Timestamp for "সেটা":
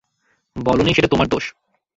0.93-1.07